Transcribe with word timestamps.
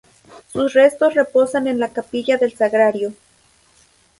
Sus 0.51 0.73
restos 0.73 1.13
reposan 1.13 1.67
en 1.67 1.79
la 1.79 1.93
Capilla 1.93 2.37
del 2.37 2.55
Sagrario. 2.55 3.13